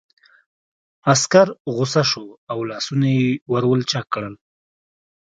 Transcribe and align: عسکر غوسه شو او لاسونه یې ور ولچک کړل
عسکر 1.11 1.47
غوسه 1.75 2.01
شو 2.09 2.25
او 2.51 2.59
لاسونه 2.69 3.07
یې 3.17 3.27
ور 3.51 3.63
ولچک 3.71 4.05
کړل 4.13 4.35